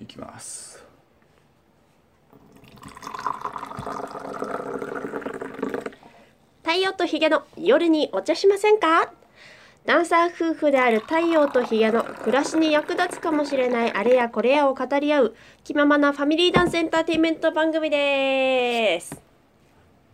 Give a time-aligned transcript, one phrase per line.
[0.00, 0.84] いきます。
[6.62, 9.12] 太陽とヒゲの夜にお茶しませんか？
[9.86, 19.22] ダンサー夫婦である太陽とヒゲの暮らしに役立つかもしれないあれやこれやを語り合う気ままなファミリーダンスエンターテインメント番組です。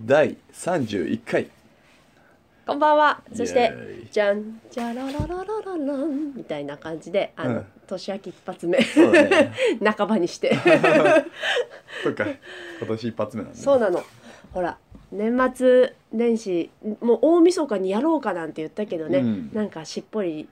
[0.00, 1.48] 第31回
[2.64, 3.20] こんばんは。
[3.34, 3.72] そして
[4.12, 4.60] じゃん。
[4.70, 6.32] じゃららららららん。
[6.34, 7.66] みたいな感じであの、うん。
[7.88, 8.78] 年明け一発目。
[8.78, 9.52] ね。
[9.96, 10.54] 半ばにして。
[12.04, 12.24] そっか。
[12.24, 14.02] 今年一発目なんだ、ね、そうなの。
[14.52, 14.78] ほら
[15.10, 16.70] 年末年始
[17.00, 19.50] もう大晦日にやろうかなんて言ったけどね、うん。
[19.52, 20.48] なんかしっぽり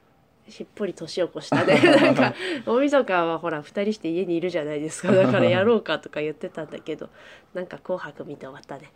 [0.49, 1.79] しっぽり年を越したね。
[2.01, 2.35] なんか
[2.67, 5.13] 大晦日はほら二人して家にいるじゃないですか。
[5.13, 7.09] だからやろうかとか言ってたんだけど
[7.55, 8.91] なんか「紅白」見て終わったね。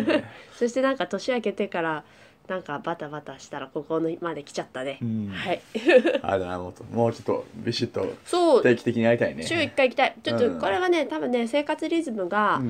[0.00, 0.24] ね。
[0.52, 2.04] そしてなんか年明けてから
[2.48, 5.28] なんかバタバタしたらここのまで来ちゃったね、うん。
[5.28, 5.60] はい。
[6.22, 8.62] あだなもっともうちょっとビシッとそう。
[8.62, 9.42] 定期的にやりたいね。
[9.44, 10.16] 週1回行きたい。
[10.22, 10.60] ちょっとうん。
[10.60, 12.62] これはね多分ね生活リズムが、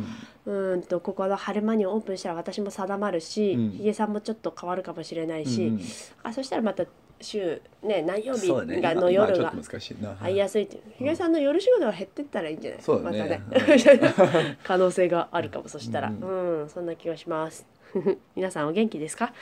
[0.47, 0.83] うん。
[0.83, 3.71] とここの春間にオープンしたら私も定まるし、うん。
[3.73, 5.81] ヒゲさんもちょっと変わるかもしれないし、うん。
[6.23, 6.85] あそしたらまた
[7.21, 9.97] 週ね何曜日が今の夜が今ちょっと難し
[10.31, 10.83] いやすいっていう。
[10.99, 12.83] ヒゲさんの夜仕事が減ってったらいいんじゃない？
[12.83, 13.03] そね。
[13.03, 13.41] またね。
[14.65, 16.09] 可能性があるかもそしたら。
[16.09, 17.67] ううんん、そんな気がします
[18.37, 19.33] 皆さんお元気ですか？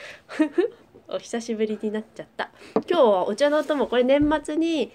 [1.07, 2.49] お久しぶりになっちゃった。
[2.89, 4.91] 今日はお茶のお供これ年末に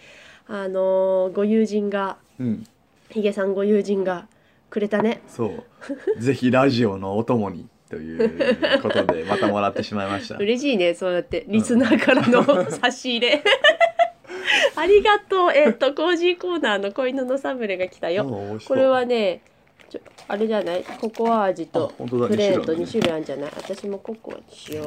[0.49, 2.65] あのーご友人がうん。
[3.11, 4.27] ヒゲさんご友人が
[4.71, 5.21] くれたね。
[5.29, 6.21] そう。
[6.21, 10.37] ぜひラジオのお供にということで またもらってしまいました。
[10.37, 11.45] 嬉しいねそうやって。
[11.49, 13.43] リスナーからの差し入れ。
[14.77, 15.53] ありがとう。
[15.53, 18.25] えっとコージーコーナーの子犬のサブレが来たよ。
[18.67, 19.43] これはね
[19.91, 20.85] ちょあれじゃない？
[20.85, 22.05] ココア味とプ
[22.37, 23.51] レーンと2二種種類あるんじゃない？
[23.57, 24.87] 私もココアにしよう。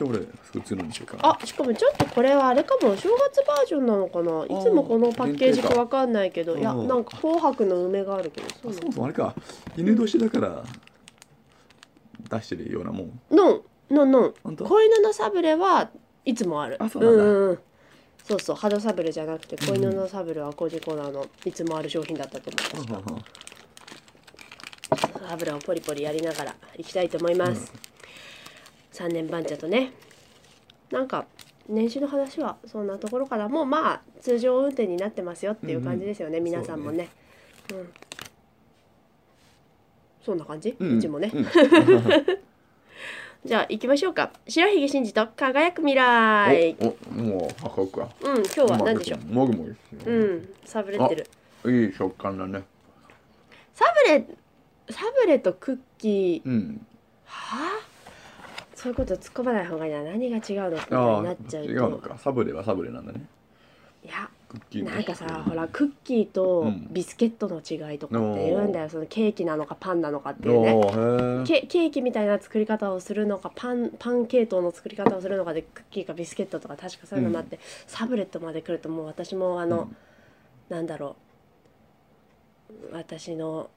[0.00, 4.44] 今日俺普通のにしようかあしかもちょっとこれはあれかも正月バージョンなのかな？
[4.46, 6.88] いつもこのパッケージかわかんないけどいやうん。
[6.88, 9.34] なんか紅白の梅があるけどそうそもそもあれか。
[9.76, 10.64] 犬年だから
[12.30, 13.20] 出してるようなもん。
[13.30, 13.60] の
[13.90, 14.64] のの本当？
[14.64, 15.90] 子犬のサブレは
[16.24, 16.76] いつもある。
[16.82, 17.22] あそうなんだ。
[17.22, 17.58] んうん。
[18.24, 23.04] そうそう肌サブレじゃなくて子犬のサブレはコージーコーナーのいつもある商品だったと思います。
[23.04, 23.20] サブ
[25.44, 27.72] レをポリポリやりながらいきたいと思います、
[28.90, 29.92] 三年番茶とね。
[30.90, 31.26] なんか
[31.68, 37.08] 年始の話はそんなところからもうまあ通常運転になってますよっていう感じですよね、うん皆さんもね。
[37.72, 37.92] うん。
[40.24, 41.46] そんな感じ、ううんちもね、うん。
[43.44, 44.32] じゃあ行きましょうか。
[44.46, 46.76] 白ひげ真司と輝く未来。
[46.80, 48.08] おおもう赤くか。
[48.20, 49.20] うん今日は何でしょう？
[49.32, 49.76] もぐもぐ
[50.10, 51.26] うんサブレってる。
[51.86, 52.62] いい食感だね。
[53.74, 54.26] サブレ
[54.90, 56.86] サブレとクッキーうん。
[57.24, 57.56] は？
[57.78, 57.92] あ
[58.74, 60.02] そういうこと突っ込まない方がいいな。
[60.02, 61.70] 何が違うのみたいあにあなっちゃうと。
[61.70, 62.18] 違うのか。
[62.18, 63.24] サブレはサブレなんだね。
[64.04, 64.90] いやクッキーの。
[64.90, 66.88] なんかさほらクッキーとうん。
[66.90, 68.90] ビスケットの違いとかって言うんだよ。
[68.90, 79.88] そのケーキなのかパンなのかっていうおねケケーキみたいな作り方をするのかパンパン系統の作り方をするのかでクッキーかビスケットとか確かそういうのもあって、サブレットまで来るともう私もあの、
[80.68, 81.14] なんだろ
[82.90, 82.94] う。
[82.94, 83.70] 私の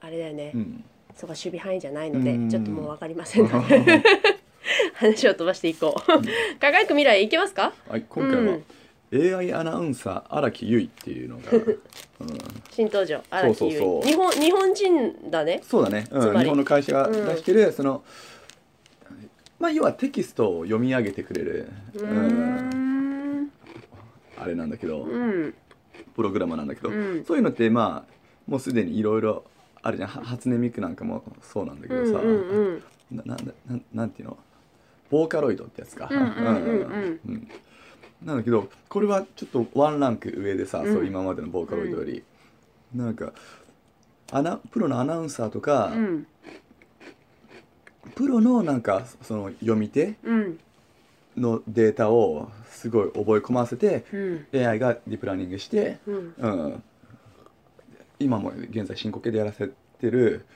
[0.00, 0.84] あれだよね、うん。
[1.14, 2.48] そこは守備範囲じゃないのでうん。
[2.50, 3.46] ちょっともう分かりません。
[4.94, 6.58] 話を飛ばしていこう。
[6.58, 7.72] 輝く未来いけますか？
[7.88, 8.58] はい今回は
[9.12, 12.38] AI アナウンサー荒木結衣っていうのが、 うん、
[12.70, 14.02] 新登場荒木そうそうそう。
[14.02, 15.60] 結衣日本日本人だね。
[15.64, 17.26] そうだね、うん、日本の会社がうん。
[17.26, 18.04] 出してる、その
[19.58, 23.42] まあ要はテキストを読み上げてくれる、うん。
[23.44, 23.50] ん。
[24.38, 25.54] あれなんだけど、うん。
[26.14, 27.24] プログラマーなんだけど、うん。
[27.26, 28.12] そういうのってまあ
[28.46, 29.44] もうすでにいろいろ
[29.82, 30.08] あるじゃん。
[30.08, 33.16] は初音ミクなんかもそうなんだけどさ、うんうんうん。
[33.16, 33.36] なな
[33.66, 34.38] なんなんていうの？
[35.10, 37.20] ボーカロイドってやつか、うんうんうんうん。
[37.26, 37.48] うん。
[38.22, 40.92] なんだけどこれはちょっとワンランク上でさ、うん。
[40.92, 42.22] そう今までのボーカロイドより、
[42.94, 43.32] なんか
[44.32, 46.26] アナプロのアナウンサーとか、うん。
[48.14, 50.58] プロのなんかその読み手うん。
[51.36, 54.16] のデータをすごい覚え込ませてう
[54.58, 54.66] ん。
[54.66, 56.34] AI がディープラーニングして、うん。
[56.36, 56.82] うん、
[58.20, 60.46] 今も現在進行形でやらせてる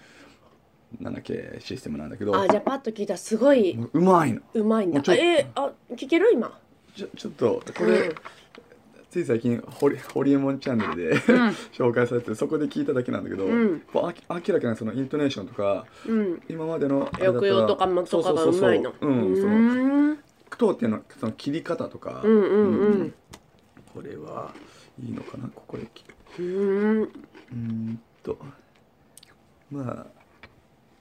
[1.00, 2.38] なんだっけシステムなんだけど。
[2.38, 4.40] あじゃあパッと聞いたらすごいうまいの。
[4.54, 5.00] うまいんだ。
[5.14, 6.56] えー、あ聞ける今？
[6.94, 8.14] ちょちょっとこれ、うん。
[9.10, 11.18] つい最近ホリホリエモンチャンネルで、うん。
[11.72, 13.80] 紹介されててそこで聞いただけなんだけど、うん。
[13.92, 16.42] こ明らかにそのイントネーションとかうん。
[16.48, 18.94] 今までの抑揚とかもとかがうまいの。
[19.00, 19.36] そうん。
[19.36, 20.16] そのうん
[20.50, 22.78] 句読点のその切り方とか、うんうん。
[22.78, 23.14] うん。
[23.92, 24.52] これは
[25.02, 25.48] いいのかな？
[25.48, 28.38] ここで聞くうんうーんと。
[29.70, 30.06] ま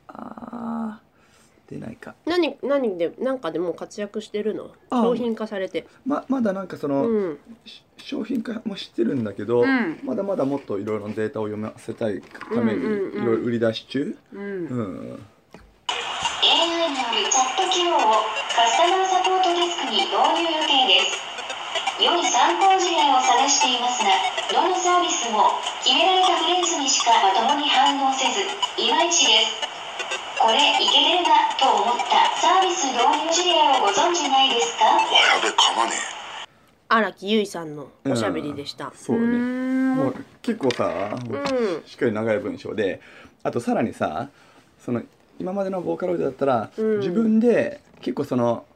[0.07, 2.13] ああー出ないか。
[2.25, 4.71] 何何でなんかでもう活躍してるの？
[4.89, 5.87] あ商品化されて。
[6.05, 7.39] ままだなんかその、うん。
[7.65, 9.99] し商品化もしてるんだけど、うん。
[10.03, 14.41] まだまだもっといろいろなデータを読ませたいためにいろいろ売り出し中、うん。
[14.41, 15.25] うん、
[16.43, 17.99] AI によるチャット機能を
[18.53, 21.23] カスタマーサポートデスクに導入予定です。
[22.03, 24.09] 良い参考事例を探していますが
[24.53, 25.49] どのサービスも
[25.81, 28.45] 決められたフレーズにしかまともに反応せず
[28.77, 29.57] いまいちです。
[30.39, 34.85] これいけてるなと思ったサービス導入事例をご存知ないですか？
[34.85, 35.91] わやべ噛まね
[36.87, 38.91] 荒木結衣さんのおしゃべりでした、うん。
[38.93, 39.95] そうね。
[39.95, 43.01] もう結構さ、うんしっかり長い文章で
[43.41, 44.29] あとさらにさ
[44.85, 45.01] その
[45.39, 46.99] 今までのボーカロイドだったら、うん。
[46.99, 48.67] 自分で結構その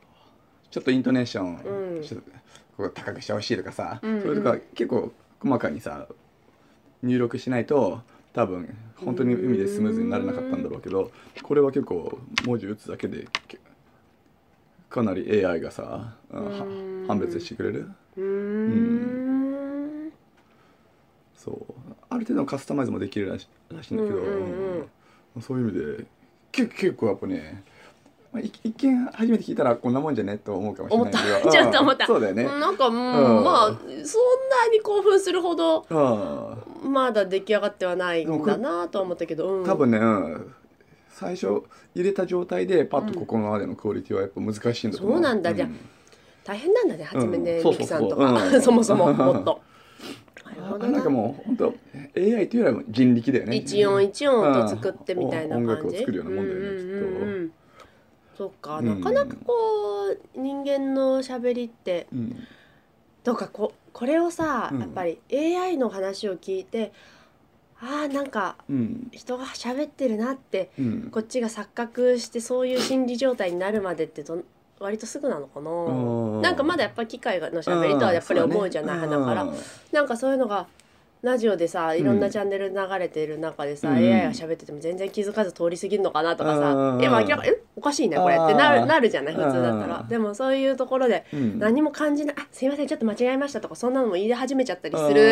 [0.71, 2.03] ちょっとイントネーション、うん。
[2.03, 2.31] ちょっと
[2.77, 4.21] こう高くしてほしいとかさ、うんうん。
[4.23, 6.07] それとか結構細かにさ
[7.03, 8.01] 入力しないと
[8.33, 11.11] 多分本当に海でスムーズにならなかったんだろうけど
[11.43, 13.59] これは結構文字打つだけでけ
[14.89, 16.15] かなり AI がさ、
[17.07, 17.91] 判別してくれる？
[18.15, 20.13] うーん。
[21.35, 21.73] そう。
[22.09, 24.21] ある程度のカスタマイズもできるらしらしいんだけど、
[25.41, 26.05] そういう意味で
[26.53, 27.63] 結結構やっぱね、
[28.37, 31.49] まあ、い一見初めて聞いたらこんなもんじゃねと思うかもしれないけど。
[31.51, 32.05] ちょっと思った。
[32.05, 33.43] そうだよね、なんか、うんうん。
[33.43, 34.03] まあそんな
[34.71, 36.91] に興奮するほどうん。
[36.91, 40.53] まだ出来上がってはないんだなとは思ったけど、うん、多分ね、うん、
[41.09, 41.63] 最初
[41.95, 45.53] 入れた状態でパッとここまでのクオリティはやっぱ難しいんだと思う、そうなんだ。
[45.53, 45.69] じゃあ
[46.43, 47.69] 大変なんだね初めね、うん。
[47.71, 49.61] ミキさんとか、そ もそももっと。
[50.79, 51.73] ななんかもう本当
[52.15, 57.51] AI というよりは人力だよね一音一音と作ってみたいな感じ、うん音楽を作るようなもんだよねううんうんうん
[58.37, 58.85] そうか、うん。
[58.85, 59.53] なかなかこ
[60.35, 62.43] う人間のしゃべりってうん。
[63.23, 64.79] どうかここれをさ、うん。
[64.79, 66.93] やっぱり AI の話を聞いて
[67.79, 69.07] あーなんかうん。
[69.11, 71.09] 人が喋ってるなってうん。
[71.11, 74.43] こっちが錯覚してそういう心理状態になるまでってどん
[74.79, 75.71] 割とすぐなのかな。
[75.71, 79.55] うんなんかまだやっぱり機械のしゃべりとはやっぱり思うじゃない、うん鼻から、うん。
[79.91, 80.67] なんかそういうのが
[81.23, 83.95] ラジオでさいろんなうんチャンネル流れてる中でさ、うん。
[83.97, 89.99] AI が喋ってても全然気づかず通り過ぎるのかなとかさうん「え明らかえおかしいねこれ」ってなるなるじゃない普通だったら。
[90.01, 91.59] うんでもそういうところでうん。
[91.59, 95.31] 何も感じない「あすいませんちょっと間違えました」とかそんなのも言い始めちゃったりする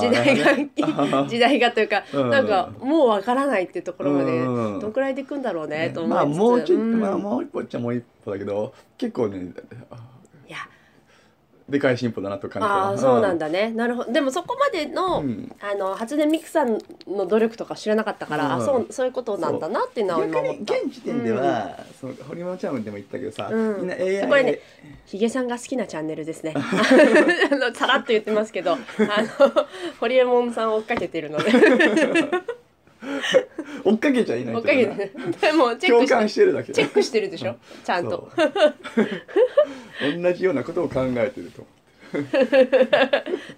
[0.00, 2.30] 時代が 時代がというかうん。
[2.30, 4.80] なんかもうわからないっていうところまでうん。
[4.80, 7.00] どんくらいでいくんだろうねと思いつつ、まあもうちょい、ん。
[7.00, 9.52] まあもう一歩っちゃもう一歩だけど結構ね
[11.72, 12.74] でかい進歩だなと感じた。
[12.74, 13.70] ああそうなんだね。
[13.70, 14.12] なるほど。
[14.12, 15.50] でもそこまでの,、うん。
[15.60, 16.78] あの発電ミキさん
[17.08, 18.62] の努力とか知らなかったから、うん。
[18.62, 20.32] あそうそういうことなんだなっていうのは思っ
[20.64, 20.74] た。
[20.74, 23.76] 現時点では、そのホリモンチャームでも言ったけどさ、うん。
[23.78, 24.58] みんな AI これね
[25.06, 26.54] ヒゲさんが好きなチャンネルですね。
[26.56, 29.66] あのさらっと言ってますけどあの
[29.98, 31.50] ホリエモンさんを追っかけてるので
[33.84, 35.12] 追っかけちゃいない追っかけて。
[35.40, 37.56] で もチェッ共クして感してるだけチェックしてるでしょ？
[37.84, 38.30] ちゃんと。
[40.22, 41.66] 同じようなことを考えてると。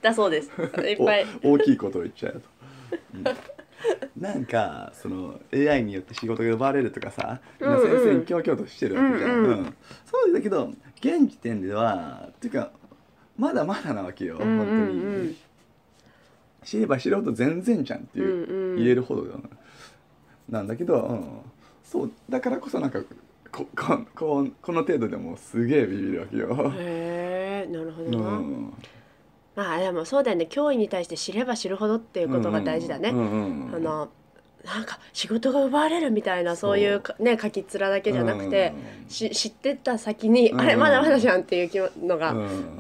[0.01, 0.51] だそうです。
[0.61, 1.27] いっぱい。
[1.43, 2.41] お大きいことを言っちゃうと、
[3.15, 3.25] うん。
[4.23, 9.51] なんかその AI によって仕事が奪われるとかさみんな戦々恐々としてるわけじゃん、うんうん。
[9.51, 9.75] うん。
[10.07, 10.71] そうだけど
[11.01, 12.71] 現時点ではっていうか
[13.37, 14.59] まだまだなわけよ、うんうんうん。
[14.59, 14.93] 本当
[15.25, 15.37] に
[16.65, 18.77] 知れば知るほど全然じゃんっていう、うんうん。
[18.77, 19.27] 言えるほど
[20.49, 21.25] なんだけど、うん、
[21.85, 23.01] そうだからこそなんか
[23.53, 26.73] ここここの程度でもすげえビビるわけよ。
[26.77, 28.73] へえなるほどうな、ん。
[29.55, 30.49] まあでもそうだよね。
[30.51, 34.09] 脅威に対して知れば知るほどっていうことが大事だね、あの
[34.65, 36.79] なんか仕事が奪われるみたいなそう。
[36.79, 38.73] いうかね書き面だけじゃなくて、
[39.09, 40.61] し知ってった先に、うん。
[40.61, 42.37] あれまだまだじゃんっていう気のが、う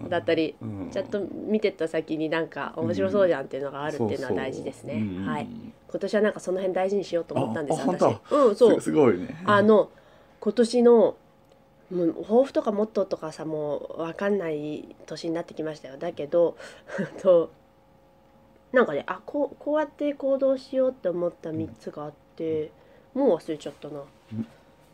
[0.06, 0.08] ん。
[0.08, 0.90] だったり、うん。
[0.90, 5.08] ちゃんと見てった先になんか面白そうじゃんっていうのがあるっていうのは大事ですね、そうそう。
[5.08, 5.26] うん。
[5.26, 5.48] はい。
[5.90, 7.80] 今年はなんかその辺大事にしようと思ったんです。
[7.86, 8.16] 私。
[8.30, 8.80] うんそう。
[8.80, 9.36] すすごいね。
[9.44, 9.90] あの
[10.40, 11.16] 今年の
[11.90, 15.96] もう抱負とかモットーとかさもう分かんない年になってきましたよ。
[15.98, 16.56] だけど
[17.22, 17.50] と
[18.74, 22.72] なんかねあこうこうやって行動しようって思った3つがあって
[23.14, 24.00] もう忘れちゃったな。
[24.32, 24.46] うん。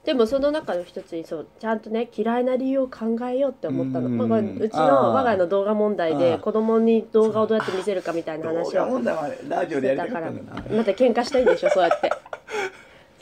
[0.04, 4.18] でもその中の一つにそうちゃんとね嫌いな理由を考えようって思ったの、うん。
[4.18, 8.72] まあこれうちの我が家の動画問題で子供に動画をどうやって見せるかみたいな話を。
[8.72, 10.32] 動画問題はラジオでやりたかだか
[10.70, 10.76] ら。
[10.76, 12.10] また喧嘩したいんでしょそうやって。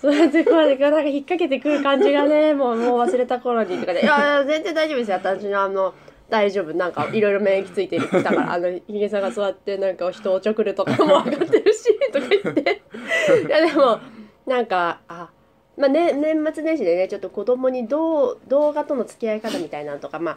[0.00, 5.16] そうやってこうなんか引っ掛けてくる感じがねもうもう忘れた頃にとかで「いやいや全然大丈夫ですよ。
[5.16, 5.94] 私のあの
[6.28, 6.75] 大丈夫。
[6.75, 12.82] なんかいろいろ免疫ついてるだから あのひげさんがそうやってなんか人をちょくるとかも分かってるし」 とか言って。
[13.47, 13.99] いやでも
[14.47, 15.30] なんかあ
[15.76, 20.32] まあね年末年始でねちょっと子供にどう動画との付き合い方みたいなのとかま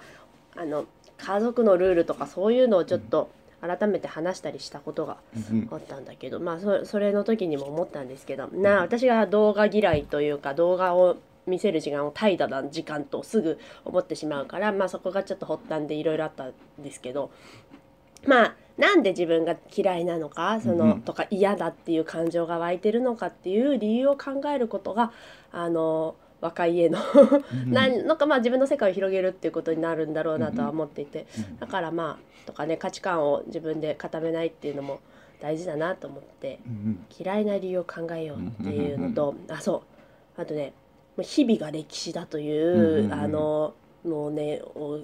[0.55, 0.85] ああの
[1.17, 3.29] 家族のルールとかそういうのをちょっと
[3.61, 5.17] 改めて話したりしたことが
[5.51, 11.17] うんあったんだけどまあそそれの時にも思ったんですけどな私が動画嫌いというか動画を
[11.47, 17.31] 見せる時間を怠惰な時間とすぐ思ってしまうから、まあ、そこがちょっと発端でいろいろあったんですけど
[18.25, 25.11] まあなんで自分が嫌いなのかその、うんとか嫌だっていう感情が湧いてるのかっていう理由を考えることが
[25.51, 26.99] あの若いへの
[27.67, 28.07] なん。
[28.07, 31.27] のかまあ自分の世界を広げるっていうことになるんだろうなとは思っていて、
[31.59, 35.01] だからまあとかね価値観を自分で固めないっていうのも
[35.39, 39.83] 大事だなと思ってうん嫌いな理由を考えようっていうのと、あそ
[40.37, 40.41] う。
[40.41, 40.73] あとね
[41.21, 43.73] 日々が歴史だという、うんあの
[44.05, 44.99] もうねを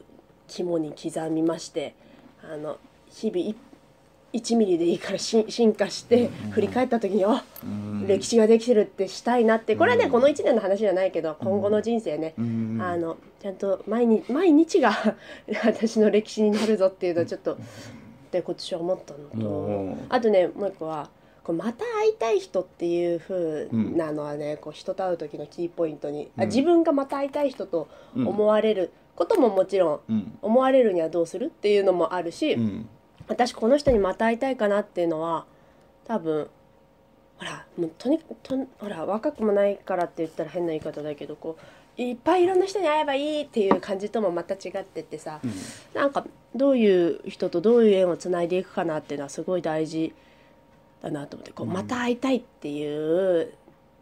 [0.48, 1.94] 肝に刻みまして
[2.42, 2.78] あの
[3.10, 3.56] 日々い
[4.34, 8.08] 1ミリでいいからし進化して振り返った時にあうん。
[8.08, 9.76] 歴史ができてるってしたいなって。
[9.76, 12.80] これはね、うんこの1年の話じゃないけど今後の人生ね、うん。
[12.82, 14.92] あのちゃんと毎日毎日が
[15.64, 17.58] 私の歴史になるぞっていうのはちょっとっ
[18.32, 19.98] て今年は思ったのと。
[20.10, 21.10] あとねもう一個は
[21.48, 26.50] こうまた会いたい人っていう風なのはね、こう人と会う時のキーポイントに、あうん。
[26.50, 27.88] 自分がまた会いたい人と
[28.18, 30.38] うん思われることももちろんうん。
[30.42, 32.90] 思われるにはどうするっていうのもあるし、うん。
[33.30, 35.46] 私この人にまた会いたいかなっていうのは
[36.06, 36.50] 多分
[37.38, 41.58] ほらもうとにとんほら若くもないからって言ったら変な言い方だけどこ
[41.98, 45.52] ういっぱいいろんな人に会えばいいっていう感じともまた違っててさうん。
[45.94, 46.26] なんか
[46.56, 50.14] どういう人とどういう縁をつないでいくかなっていうのはすごい大事
[51.02, 51.74] だなと思ってこううん。
[51.74, 53.54] また会いたいっていう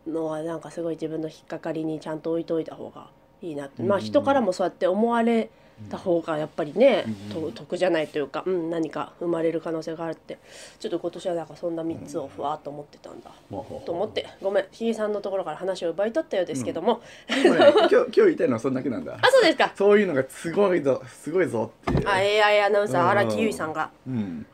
[0.07, 3.07] のはなんかすごい自分の引っかかりにちゃんと置いといた方が
[3.41, 5.49] いいなって、まあうん人からもそうやって思われ
[5.89, 10.37] た方がやっぱりね、う得じゃないというか、うん、何か生まれる可能性があるって。
[10.79, 14.27] ちょっと今年はなんかそんな3つをふわっと思ってたんだ、と思って。
[14.41, 14.65] ごめん。
[14.71, 19.17] ひげさんのところから話を奪い取ったようですけども、でもね今日 今日言いたいのはそんだけなんだ。
[19.21, 19.71] あそうですか。
[19.75, 22.07] そういうのがすごいぞすごいぞっていう。
[22.07, 23.09] あ AI アナウンサーうん。
[23.09, 23.91] 荒木結衣さんが。
[24.07, 24.45] うん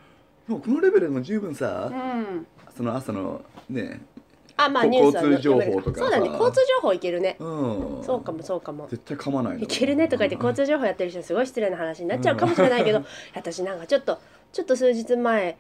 [0.52, 2.46] でもこのレベルでも十分うさん。
[2.76, 4.02] その朝のね
[4.58, 6.28] あまあこニュースは交通情報とかそうだね。
[6.28, 7.38] さ交通情報いけるね。
[7.40, 7.46] う
[8.02, 8.04] ん。
[8.04, 8.88] そうかもそうかも。
[8.90, 9.60] 絶対噛まないの。
[9.64, 13.04] いけるねとか言って交通情報やってる人すごい失礼な話になっちゃうかもしれないけど、
[13.34, 14.20] 私なんかちょっと
[14.52, 15.58] ちょっと数日前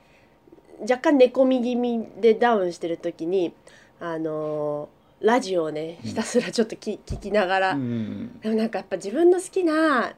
[0.82, 3.54] 若干寝込み気味でダウンしてる時に
[4.00, 8.40] あのーラジオをねひたすらちょっとき聞きながら、うん。
[8.40, 10.16] でもなんかやっぱ自分の好きな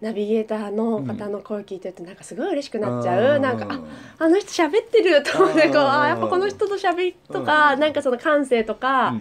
[0.00, 3.80] ナビゲーターの方の声聞いてるとなんかすごい嬉しくなっちゃう、なんかあ
[4.24, 7.80] あの人喋ってると思ってこうあやっぱこの人と喋りとか、うん。
[7.80, 9.14] なんかその感性とか、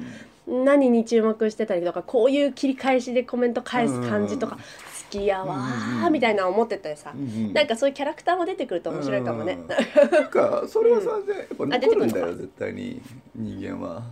[0.48, 4.62] 何に注目してたりとかこういう切り返しでコメント返す感じとか、うん。
[4.62, 4.65] 好
[5.10, 6.13] きやわーうん。
[6.13, 9.53] みたいなの思ってたりさ、うんなんかそういうキャラクターも出てくると面白いかもね。
[9.53, 9.67] うん。
[10.12, 13.01] なんかそれはさ、やっぱ残るんだよ絶対に
[13.34, 14.03] 人間は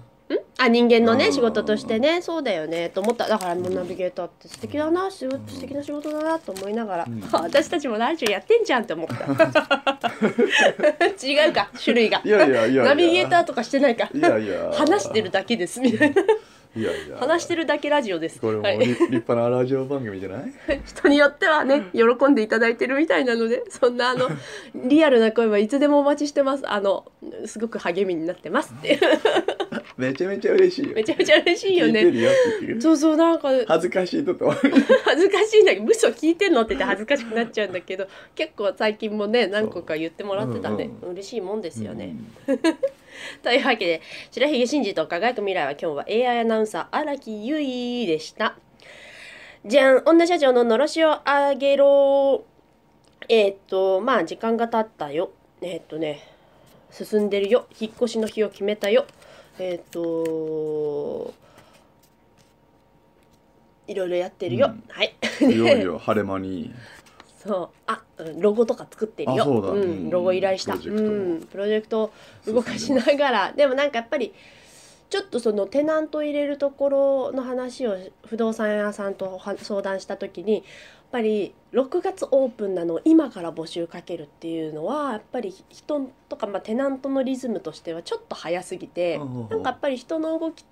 [0.57, 1.33] あ人間のねうん。
[1.33, 2.21] 仕事としてね。
[2.21, 2.89] そうだよね。
[2.89, 3.27] と思った。
[3.27, 7.21] だからもうナビゲーターって素敵だな仕事素敵な仕事だなと思いながら、うん。
[7.31, 9.25] 私たちもラジオやってんじゃんって思った。
[11.25, 11.69] 違うか。
[11.83, 12.21] 種類が。
[12.23, 12.83] いやいやいやいや。
[12.85, 14.09] ナビゲーターとかしてないか。
[14.13, 14.71] いやいや。
[14.73, 16.21] 話してるだけですみたいな。
[16.75, 17.17] いやいや。
[17.17, 18.39] 話してるだけラジオです。
[18.41, 18.79] これもはい。
[18.79, 20.51] 立立派なラジオ番組じゃない？
[20.85, 24.27] 人によってはね喜んでいただいてるみたいなのでそんなあの
[24.73, 26.63] リアルな声はいつでもお待ちしてます。
[26.67, 27.05] あの
[27.45, 28.99] すごく励みになってますって
[29.97, 32.01] めちゃめちゃ嬉しいよめちゃめちゃ嬉しいよね。
[32.01, 34.49] 聞いてるよっていうそうそうなんか恥ずかしいとと。
[35.05, 41.07] 恥ずかしいんだけど嘘聞いてんのって言って恥ずかしくなっちゃうんだけど結構最近もね何個か言ってもらってたんで、う。
[41.07, 42.15] ん嬉しいもんですよね。
[43.43, 48.55] というわけで白ひげ真司と輝く未来は今日は AI アナウンサー荒木結衣でした。
[49.65, 52.43] じゃん女社長ののろしをあげろ。
[53.29, 55.31] えーっとまあ時間が経ったよ。
[55.61, 56.27] えーっとね
[56.91, 57.65] 進んでるよ。
[57.79, 59.05] 引っ越しの日を決めたよ
[59.59, 61.33] えーっと
[63.87, 64.83] いろいろやってるよ、うん。
[64.89, 65.15] はい。
[65.41, 66.73] いよいよ 晴れ間に。
[67.43, 67.77] そう。
[67.87, 69.59] あうんロゴとか作ってるよ。
[69.59, 69.73] うだ。
[69.73, 69.75] ん。
[69.75, 70.09] うん。
[70.09, 70.77] ロゴ依頼した。
[70.77, 71.09] プロジェクトも。
[71.09, 72.11] うん、プロジェクトを
[72.47, 73.53] 動かしながら。
[73.55, 74.33] でもなんかやっぱり
[75.09, 80.63] ちょっとそのテナント入れるところの話を不動産屋さんとは相談した時に
[81.13, 90.65] ぱり6月オープンなのを今から募集かけるっていうのはやっぱり人とか、まあ、テナントのリズムとしてはちょっと早すぎてうんなんかやっぱり人の動き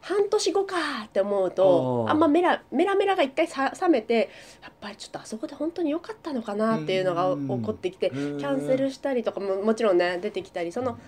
[0.00, 4.30] 半年後かって思うとあんまメラメラメラが一回さ冷めて
[4.62, 10.98] やっぱりちょっとあそこで本当に良かったのかなっていうのがうん起こってきてキャンセルしたりとかももちろんね出てきたりその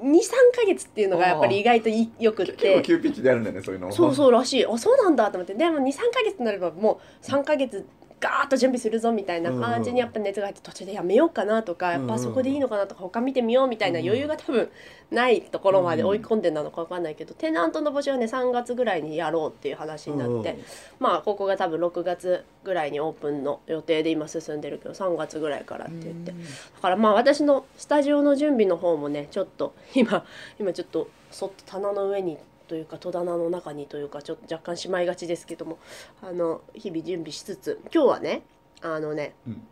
[0.00, 2.82] 23ヶ月っていうのがやっぱり意外といよくっ結構て。
[2.82, 3.92] 急ピッチでやるんだよねそういうの。
[3.92, 4.66] そうそうらしい。
[4.66, 5.54] あそうなんだと思って。
[5.54, 7.86] でも23ヶ月になればもう3ヶ月
[8.24, 14.70] ガーッと準備するぞみたいな感じにやっぱ熱が入って途中でやめようかなとかやっぱそこでいいのかなとか他見てみようみたいな余裕が多分
[15.10, 20.58] ないところまで追い込んでなのか分かんないけどテナントの募集はね3月ぐらいにやろうっていう話になって
[20.98, 26.32] まあここが多分6月ぐらいにオープンの予定で今進んでるけど3月ぐらいからって言って。
[26.32, 26.36] だ
[26.80, 30.24] からまあ私のスタジオの準備の方もねちょっと今
[30.58, 35.78] 今ちょっとそっと棚の上にというか戸棚の中にというかちょっと若干しまいがちですけども
[36.22, 38.42] あの日々準備しつつ今日はね
[38.80, 39.62] あのね、うん。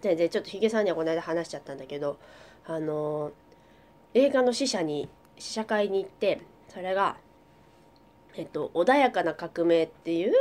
[0.00, 2.18] 全然ちょっとヒゲさんにはこの間話しちゃったんだけど
[2.66, 3.32] あの
[4.14, 7.16] 映画の試写に試写会に行ってそれが
[8.36, 10.32] 「えっと、穏やかな革命」っていう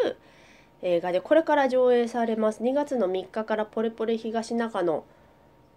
[0.82, 2.62] 映画でこれから上映されます。
[2.62, 5.04] 2月の3日からポレポレ東中野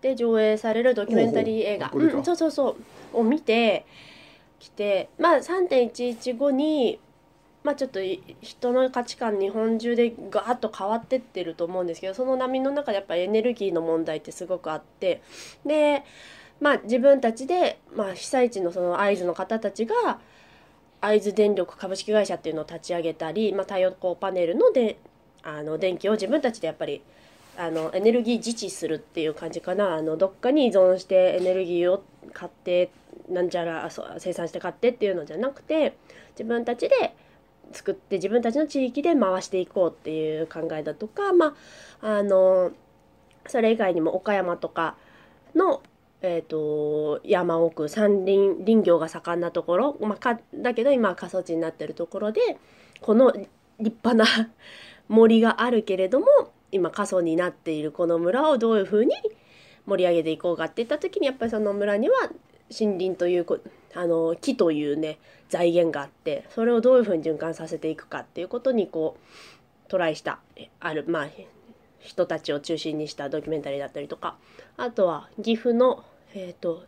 [0.02, 1.90] で上映されるドキュメンタリー映画。
[1.94, 2.76] うん、そうそうそ
[3.14, 3.20] う。
[3.20, 3.86] を見て
[4.60, 7.00] きてまあ3.115に
[7.64, 8.00] まあちょっと
[8.40, 15.22] 人の価値観日本中でガーッと変わってってると思うんですけどその波の中でやっぱりエネルギーの問題ってすごくあって。
[15.66, 16.04] で
[16.60, 20.20] まあ自分たちで、まあ、被災地のその会津の方たちが
[21.00, 24.98] 会津電力株式会社っていうのを立ち上げたり、まあ、太陽光パネルので
[25.42, 27.02] あの電気を自分たちでやっぱり
[27.60, 29.94] あのエネルギー自治するっていう感じかな。
[29.94, 32.02] あのどっかに依存してエネルギーを
[32.32, 32.90] 買って
[33.28, 35.94] なんちゃらそう生産して買ってっていうのじゃなくて
[36.30, 37.14] 自分たちで
[37.72, 41.54] 作って自分たちの地域で回していこうっていう考えだとかま
[42.00, 42.72] ああの
[43.46, 44.96] それ以外にも岡山とか
[45.54, 45.82] の、
[46.22, 52.40] えー、と山奥山林林業が盛んなところ、まあ、かだけど今は過疎地になってるところで
[53.00, 53.48] この立
[53.78, 54.24] 派な
[55.08, 56.26] 森があるけれども
[56.72, 59.14] 今過疎になっているこの村をどういうふうに
[59.86, 62.30] 盛り上げていこうかっていった時にやっぱりその村には
[62.70, 63.46] 森林という
[63.94, 70.38] あの木というね財源があってそれをどういうふうに循環させていくかっていうことにこうトライした
[70.78, 71.28] あるまあ
[71.98, 74.36] 人たちを中心にしたドキュメンタリーだったりとか
[74.76, 76.84] あとは岐阜のえっ、と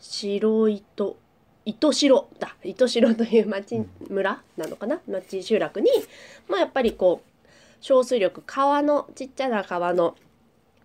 [0.00, 1.16] 白糸
[1.64, 2.56] 糸代だ。
[2.64, 5.00] 糸代という町村なのかな？
[5.06, 5.90] 町集落に
[6.48, 7.31] まあやっぱりこう
[7.82, 10.16] 小水力川のちっちゃな川の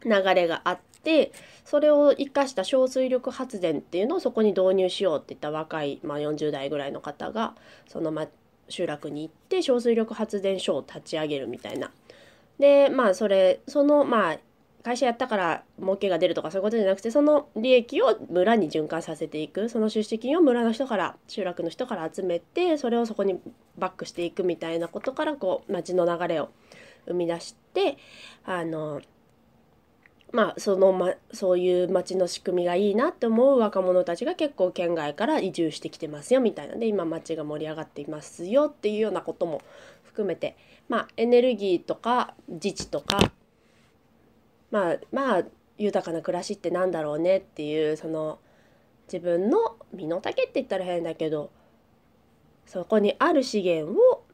[0.04, 1.32] 流れがあって
[1.64, 7.56] それを生かした小水力発電っていうのをそこに導入しようっていった若い、まあ、40代ぐらいの方が
[7.88, 8.28] その、ま、
[8.68, 11.92] 集落に行って小水力発電所を立ち上げるみたいな。
[12.60, 14.40] でまあそれそのまあ
[14.88, 23.40] 会社やったから儲けが出るとかそういうことじゃなくてその利益を村に循環させていくその出資金を村の人から集落の人から集めてそれをそこに
[23.78, 26.50] バックしていくみたいなことからこう町の流れを
[27.08, 27.98] 生み出して
[28.46, 29.02] あの
[30.32, 36.76] まあその、ま、そういう町の仕組みがいいなって思う若者たちが結構県外から移住してきてますよみたいな。
[36.76, 39.62] で今町が盛り上がっていますよっていうようなことも
[40.04, 40.56] 含めて。
[40.90, 43.20] まあエネルギーとか自治とか
[44.72, 45.44] まあまあ
[45.78, 48.40] 豊かな暮らしってなんだろうねっていうその
[49.12, 51.52] 自分の身の丈って言ったら変だけど
[52.66, 54.26] そこにある資源を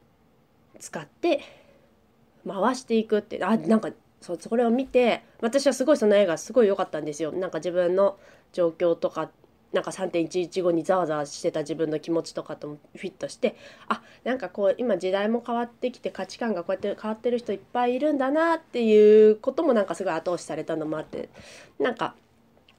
[0.78, 1.40] 使って
[2.46, 7.32] 回していくってあなんかそうそれを見て私はすごいその映画すごい良かったんですよ。
[7.32, 8.18] なんか自分の
[8.52, 9.30] 状況とか
[9.74, 13.56] なんか3.115にざわざわしてた自分の気持ちとかともフィットして
[13.88, 21.28] あなんかこう今時代も変わってきて価値観がこうやって変わってる人いっぱいいるんだなっていうこともなんかすごい後押しされたのもあって
[21.80, 22.14] なんか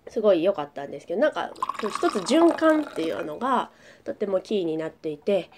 [0.08, 1.51] すごい良かったんですけどなんか
[1.82, 3.71] 一つ循環っていうのが
[4.06, 5.49] とってもキーになっていて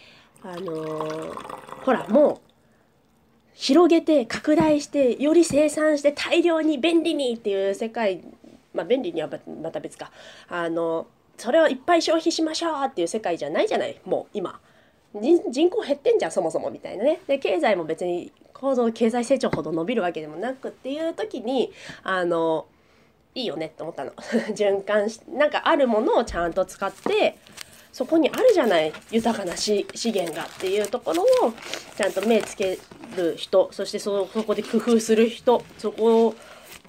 [0.43, 2.46] あのーほらもう
[3.59, 8.21] 広げて拡大してより生産して大量に便利にっていう世界
[8.71, 9.29] まあ便利には
[9.63, 10.11] また別か。
[10.47, 13.99] あのそれをいっぱい消費しましょうっていう世界じゃないじゃない？
[14.05, 14.59] もう今。
[15.15, 17.19] 人口減ってんじゃんそもそもみたいなね。
[17.25, 21.71] で経済も別に高度経済成長ほど伸びるわけでもなくっていう時に
[22.03, 22.67] あの
[23.33, 24.11] いいよねって思ったの。
[24.53, 27.37] 循環しなんかあるものをちゃんと使って
[27.97, 31.25] そこにあるじゃない豊かな資源がっていうところを
[31.97, 32.77] ちゃんと目つけ
[33.15, 36.35] る人そしてそそこで工夫する人そこ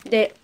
[0.04, 0.34] で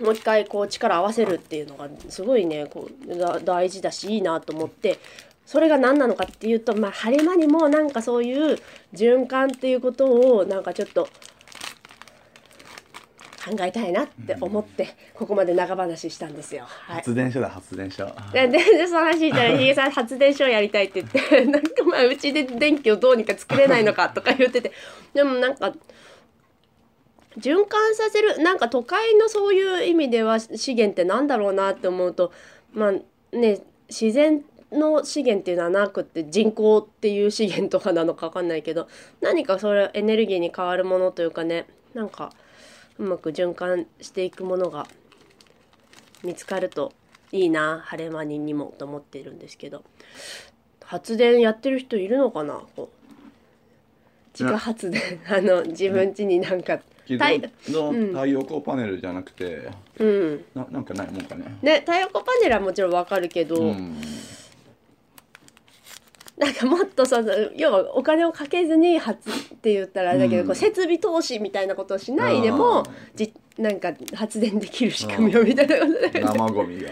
[0.00, 4.98] もう一回こう力合わせるっていうのがすごいねこう大事だしいいなと思って
[5.44, 8.58] それが何なのかっていうとまあ晴れ間にもなんかそういう
[8.94, 10.06] 循環っていうこと
[10.38, 11.10] をなんかちょっと
[13.48, 16.64] 考えたいなって思ってここまで長話したんですよ。
[16.66, 16.96] はい。
[16.96, 18.06] 発電所だ発電所。
[18.32, 24.72] で全然その話したらひげさん発電所やりたいって言って なんかまあうちで電気をどうにか作れないのかとか言ってて。
[25.14, 25.72] でもなんか
[27.38, 32.32] 循環させるなんか都会のそういう意味では資源ってなんだろうなって思うと
[32.72, 32.92] まあ
[33.36, 38.88] ね自然の資源っていうのはなくって人口っていう資源とかなのか分かんないけど
[39.20, 42.32] 何かそれエネルギーに変わるものというかねなんか
[42.98, 44.86] うまく循環していくものが
[46.22, 46.92] 見つかると
[47.32, 49.84] いいな晴れ間ににもと思っているんですけど。
[50.84, 53.22] 発電やってる人いるのかなこう。
[54.38, 55.02] 自家発電。
[55.28, 58.06] あの自分家になんかけど太のうん。
[58.08, 59.70] 太陽光パネルじゃなくて。
[59.98, 60.44] うん。
[60.54, 61.58] ななんかないもんかね。
[61.62, 64.00] ね太陽光パネルはもちろんわかるけど、うん
[66.38, 70.46] なんかもっとその要はお金をかけずに発って言ったらあれだけど、うん。
[70.46, 76.90] こう設備投資みたいなことをしないであもーじなんか発電できる仕組みをみたいなことで、生ゴミが。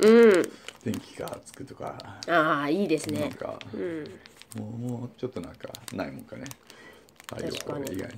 [0.00, 0.42] うん。
[0.84, 1.96] 電気がつくとか。
[2.28, 3.20] ああいいですね。
[3.20, 4.04] なんかうん。
[4.60, 6.44] もうちょっとなんかないもんかね。
[7.26, 8.08] 太陽光以外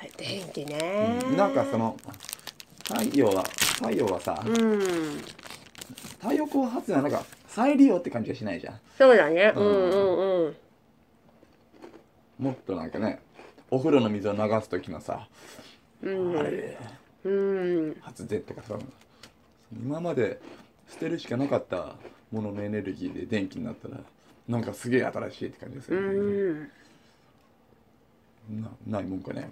[0.00, 1.96] はい電気ね、になんかその
[2.82, 5.22] 太陽は太陽はさ、うん
[6.20, 8.80] 太陽光発電はなんか再利用って感じがしないじゃん。
[8.96, 9.52] そうだね。
[9.56, 9.66] ううん。
[9.66, 10.56] んうんうん。
[12.38, 13.20] もっとなんかね
[13.70, 15.28] お風呂の水を流す時のさ、
[16.02, 16.38] うん。
[16.38, 16.78] あれ
[17.24, 17.96] うん。
[18.00, 18.78] 発電とかさ
[19.72, 20.40] 今まで
[20.88, 21.96] 捨てるしかなかった
[22.30, 23.98] もののエネルギーで電気になったら
[24.46, 26.70] なんかすげえ新しいって感じがすうる、
[28.50, 28.62] ん。
[28.62, 29.48] なないもんかね。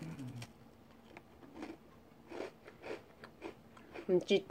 [4.08, 4.46] うち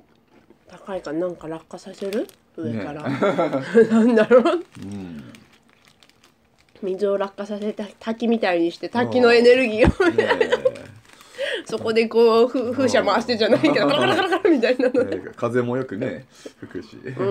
[0.78, 2.28] 高いからなんか落下させる？
[2.58, 3.20] 上から、ね。
[3.90, 4.44] なんだろう？
[4.84, 5.24] うん。
[6.82, 10.10] 水を落下させて滝みたいにして滝のエネルギーを。
[10.12, 10.50] ね
[11.66, 15.02] そこでこうふ風車回してじゃないけどカラカラカラカラみたいなの。
[15.02, 16.26] えね風もよくね
[16.60, 17.24] 吹くし、う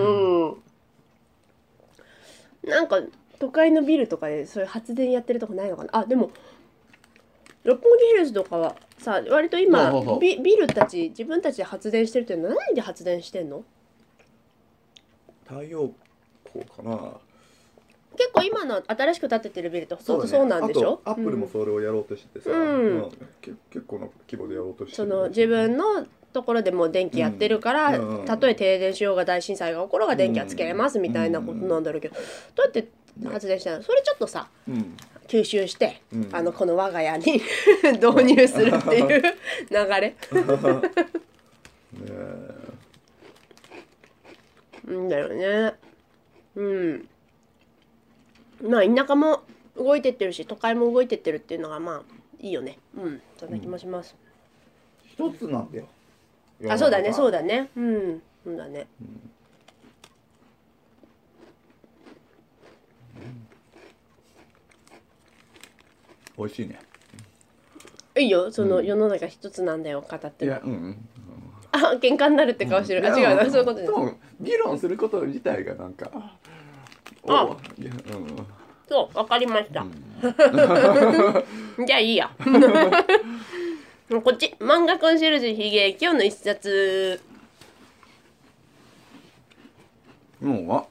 [2.67, 2.69] ん。
[2.69, 2.99] なんか
[3.39, 5.89] 都会のビルとかでそういう発電やってるとこないのかな？
[5.99, 6.31] あでも
[7.65, 10.19] 六本木ヒルズとかはさ割と今ほうほうほう。
[10.19, 13.63] ビビルたち自分たちで発電してるっていうのは何で発電してんの？
[15.45, 15.91] 太陽
[16.45, 17.11] 光かな。
[18.17, 21.01] 結構今の新しく建ててるビルってほとんどそうなんでしょ？
[21.03, 23.11] あとアップルもそれをやろうとしててさ、うん。
[23.41, 32.15] け結構な規模でやろうとしてそるの自分のところでもう電気やってるから、うんうんたとえ停電しようが大震災が起ころうが電気はつけれますみたいなことなんだろうけど、
[32.55, 32.87] どうやって
[33.23, 33.83] 発電したの。
[33.83, 34.97] それちょっとさうん。
[35.27, 36.29] 吸収して、うん。
[36.31, 37.41] あのこの我が家に
[38.01, 39.21] 導入するっていう
[39.69, 39.99] 流れ。
[39.99, 40.15] ね
[42.09, 42.55] え。
[44.87, 45.73] うんだよね。
[46.55, 47.09] うん。
[48.61, 49.43] まあ田舎も
[49.75, 52.03] 動いてってるし都会も動いてってるっていうのがまあ
[52.39, 52.77] いいよね。
[52.95, 53.21] うん。
[53.37, 54.15] そんな気もします、
[55.05, 55.87] 一つなんだよ。
[56.69, 57.69] あそうだねそうだだね。
[57.75, 58.21] うん。
[58.43, 58.87] そうだね
[66.37, 66.79] 美味しいね。
[68.17, 68.51] いいよ。
[68.51, 70.97] その世の中一つなんだよ語っているやうんうん。
[71.71, 73.49] あ喧嘩になるって顔してる、あ違うな。
[73.49, 76.37] そういうことでも議論すること自体がなんかあ。
[77.23, 78.47] おいやうん。
[78.87, 79.83] そうわかりました、
[81.85, 82.29] じゃあいいや。
[84.23, 84.53] こっち。
[84.59, 87.19] 漫画コンシェルジュヒゲ今日の一冊。
[90.39, 90.85] もうあ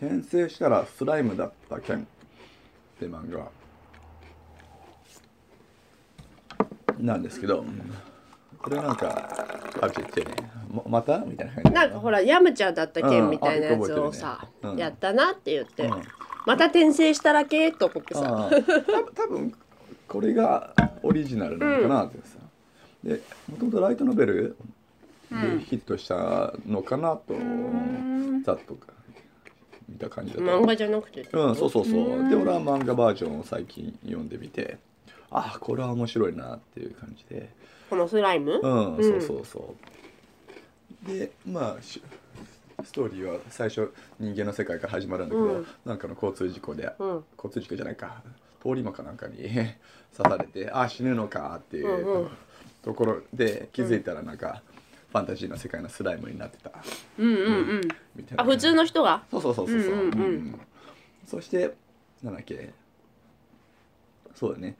[0.00, 1.98] 転生したらスライムだった件。
[2.96, 3.48] って漫画。
[6.98, 7.64] なんですけど。
[8.58, 9.28] これなんか
[9.80, 10.34] あちっちゃいね
[10.68, 11.70] ままたみたいな感じ。
[11.70, 14.72] なんかほらヤムちゃんだった件みたいなやつをさ、覚えてるね。
[14.72, 14.78] うん。
[14.78, 16.02] やったなって言って、うん。
[16.46, 18.50] また転生したらけと思ってさ。
[19.14, 19.54] 多分
[20.08, 22.38] これがオリジナルなのかなってさ、
[23.04, 24.56] でもともとライトノベル
[25.30, 28.42] でヒットしたのかなと、ん。
[28.44, 28.74] ざっと
[29.88, 30.42] 見た感じだと。
[30.44, 31.94] 漫画じゃなくてうんそうそうそう。
[31.94, 32.30] うん。
[32.30, 34.78] で俺は漫画バージョンを最近読んでみて
[35.30, 37.50] あこれは面白いなっていう感じで。
[37.88, 39.02] このスライム、うん、うん。
[39.02, 39.74] そうそうそ
[41.06, 41.08] う。
[41.08, 42.02] でまあし
[42.84, 45.66] ストーリーは最初人間の世界から始まるんだけど、うん。
[45.84, 47.24] なんかの交通事故で、うん。
[47.36, 48.22] 交通事故じゃないか。
[48.62, 49.36] 通り魔かなんかに
[50.16, 52.28] 刺されてあ死ぬのかっていう、うんうん。
[52.82, 54.62] ところで気づいたらなんか、
[55.10, 56.70] ファンタジーの世界のスライムになってた。
[57.18, 57.38] うんうんう
[57.78, 57.80] ん。
[58.14, 59.22] みたいなあ普通の人が？
[59.30, 59.82] そうそうそうそう。
[59.82, 60.60] そう,、うんうんうん。
[61.26, 61.74] そして
[62.22, 62.72] なんだっけ。
[64.34, 64.76] そうだね。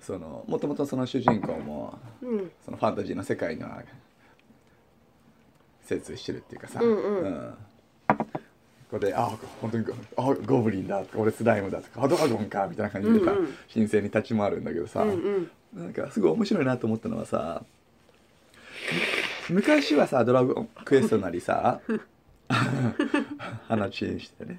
[0.00, 3.82] そのもともとその主人公もうんそのファンタジーの世界には
[5.82, 7.54] 精通してるっていうかさ、うんうん。
[8.08, 8.16] こ
[8.90, 9.30] こで「あ
[9.60, 13.54] 本当にゴあゴブリンだ」とか「俺スライムだ」とか「あドラゴンか」みたいな感じでさ、うんうん。
[13.72, 15.50] 神聖に立ち回るんだけどさ、うんうん。
[15.74, 17.75] なんかすごい面白いなと思ったのはさむ
[19.50, 21.80] 昔はさ「ドラゴンクエスト」なりさ
[23.68, 24.56] 話にしてね、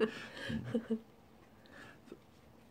[0.90, 1.00] うん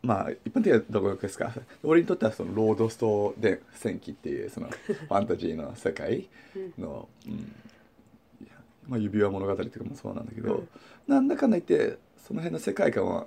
[0.06, 1.52] まあ一般的なドラゴンクエストか。
[1.82, 6.28] 俺にとってはそのロードストで戦記っていうそのファンタジーの世界
[6.78, 7.52] の、うん。
[8.88, 10.68] まあ、指輪物語とかもそうなんだけど、うん。
[11.08, 13.26] なんだかんだ言ってその辺の世界観は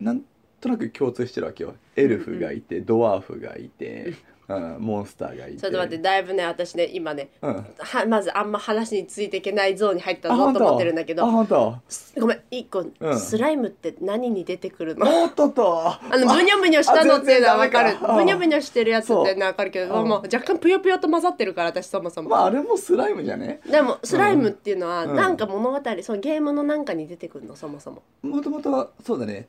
[0.00, 0.22] なん
[0.62, 1.74] となく共通してるわけよ。
[1.96, 4.14] エルフがいて、ドワーフがいて、
[4.48, 5.60] うん、モンスターがいて。
[5.60, 7.66] ちょっと待ってだいぶね私ね今ねうん。
[7.78, 11.76] はまずあんま話についていけないゾーンに入ったぞと思ってるんだけあど本当？
[12.20, 13.18] ごめん一個、うん。
[13.18, 15.24] スライムって何に出てくるの？
[15.24, 15.88] おっとっと。
[15.88, 17.96] ああのブニョブニョしたのっていうのはわかる。
[17.98, 23.60] ブニョブニョしてるやつってのはわかるけどもう若干ぷよぷよと混ざってるから私そもそも、まああれもスライムじゃね？
[23.70, 25.16] でもスライムっていうのはうん。
[25.16, 28.02] なんか物語、そのゲームのなんかに出てくるのそもそも。
[28.22, 29.48] もともとはそうだね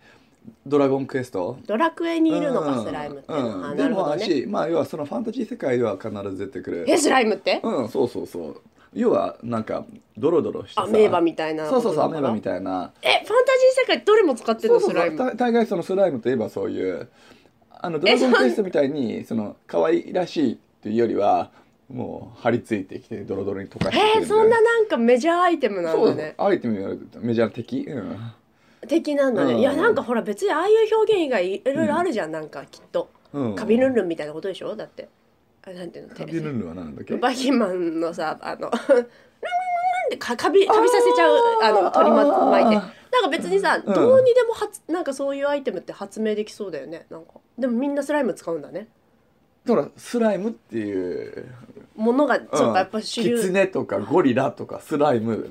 [0.66, 1.58] ドラゴンクエスト？
[1.66, 3.62] ドラクエにいるのか、うんスライムっていうの？
[3.62, 4.26] は、うるほどね。
[4.26, 6.86] しまあ要はそのファンタジー世界では必ず出てくる。
[6.88, 8.62] えスライムって、うんそうそうそう。
[8.94, 9.86] 要はなんか
[10.18, 10.84] ドロドロしてさ。
[10.84, 12.92] アメーバみたいなそうそうそうアメーバみいたいな。
[13.02, 13.36] えファンタジー
[13.82, 14.80] 世界どれも使ってるの？
[14.80, 15.18] スライム。
[15.18, 17.10] た大概そのスライムといえばそういう
[17.70, 21.52] あのドラゴンクエストみたいにその可愛らしいっていうよりは
[21.90, 28.18] もう張り付いてきてドロドロに溶かしてえー、そんななんかメジャーアイテムなんそうだねアイテムやメジャーな敵うん
[28.88, 29.60] 的なんだね、うん。
[29.60, 33.10] いやなんかほら別にああいう表現以外いろいろあるじゃん、なんかきっと。
[33.34, 34.76] うんカビルンルンみたいなことでしょ？
[34.76, 35.10] だって。
[35.66, 36.16] あなんていうの？
[36.16, 37.16] カビルンルンは何だっけ？
[37.16, 38.70] バイキンマンのさあの
[40.20, 48.88] カビカビさせちゃうあの取りま巻いてなんか別にさ、んどうにでも発なんかそういうアイテムって発明できそうだよねなんかでもみんなスライム使うんだね
[49.66, 51.48] だからスライムっていう
[51.96, 55.50] ものが、そううんかやっぱ主流キツネとかゴリラとかスライム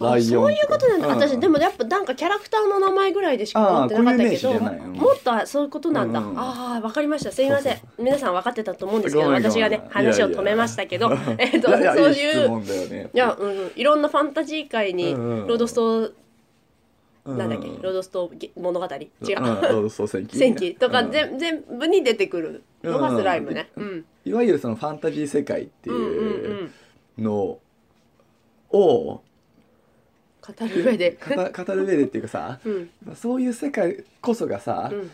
[0.00, 1.14] ライオンそういうことなんだ、うん。
[1.20, 6.38] 私でもやっぱなんかキャラクターの名前ぐらいでしか思ってなかったけどあー固有名詞じゃないもっとそういうことなんだ、うん。
[6.38, 7.32] ああわかりました。
[7.32, 7.78] すいません。
[7.98, 11.80] 皆さん分かってたと思うんですけど私がね話を止めましたけど えっとそう
[12.12, 13.10] いうね。
[13.12, 15.46] いや、うんうん、いろんなファンタジー界にうんうん。
[15.46, 16.12] ロードスト
[17.26, 17.68] なんだっけ？
[17.82, 18.86] ロードストー物語？
[18.86, 19.08] 違う、
[19.38, 20.38] うんロードスト戦記。
[20.38, 20.74] 戦記。
[20.74, 21.10] とかうん。
[21.12, 23.70] 全全部に出てくるのがスライムね。
[23.76, 24.04] ううんん。
[24.24, 27.24] いわゆるそのファンタジー世界ってうんうんういうん。
[27.24, 27.58] の
[28.72, 29.20] を
[30.46, 31.18] 語る上で。
[31.28, 32.90] 語語る上でっていうかさうん。
[33.14, 35.10] そういう世界こそがさうん。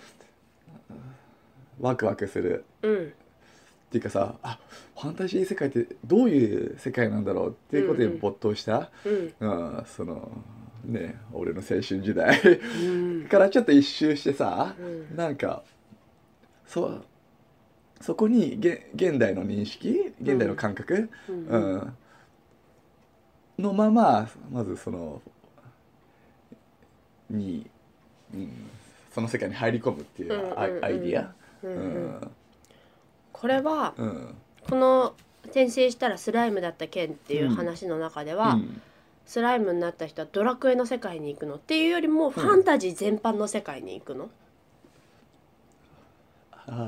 [1.80, 2.64] ワクワクする。
[2.82, 3.06] うん。
[3.06, 4.58] っていうかさあ
[4.98, 9.34] ファンタジー世界ってどういう世界なんだろうっていうことに没頭した、うん。
[9.40, 9.46] う
[9.80, 10.30] んその
[10.84, 12.88] ね俺の青春時代う
[13.24, 13.28] ん。
[13.28, 15.16] からちょっと一周してさ、うん。
[15.16, 15.62] なんか
[16.66, 17.04] そう
[18.00, 21.96] そこにげ現代の認識現代の感覚、ううんん
[23.58, 25.22] のまままずその
[27.30, 27.66] に、
[28.34, 28.50] うん、
[29.12, 31.32] その世界に入り込むっていうアイ,、ディア。
[31.62, 32.06] ううん。
[32.16, 32.30] ん。
[33.32, 34.34] これはうん。
[34.68, 35.14] この
[35.44, 38.82] 転生したらスライムだった件っていう話の中では、うん。
[39.26, 44.30] スライムになった人はドラクエの世界に行くのっていうよりもファンタジー全般の世界に行くの、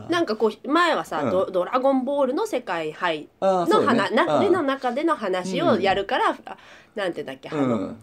[0.09, 1.31] なんかこう前はさ、うん。
[1.31, 6.57] ドドラゴンボールの世界入あーそうの話、だねなでのあ中での話をやるから、あ
[6.95, 8.03] なんてだっけ、あーのうん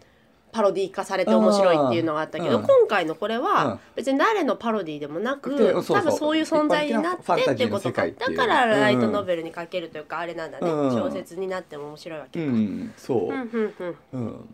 [0.54, 2.64] パロディ化されて面白いっていうのがあったけど、うん。
[2.64, 3.44] 今回のこれうん。
[3.44, 8.38] は別に誰のパロディでもなく、多分そういう存在になってっていうことジーの世界っていう。
[8.38, 10.92] だからライトノベルに書けるというか、あれなんだね、うん。
[10.94, 12.52] 小説になっても面白いわうけか。
[12.54, 12.94] ん。
[12.96, 13.74] そう、うんうん
[14.14, 14.48] うん。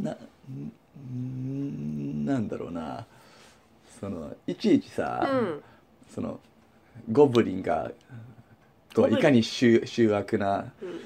[0.00, 0.16] ん、な
[0.98, 3.06] うんなんだろうな。
[4.00, 5.62] そのいちいちさ、うん
[6.16, 6.40] その
[7.12, 7.92] ゴブリンが
[8.92, 11.00] とはいかに醜醜悪なうん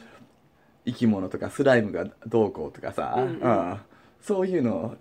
[0.87, 3.25] 生き物とかスライムがどうこうとかさ、うん。
[3.25, 3.81] うん。
[4.21, 4.97] そういうのを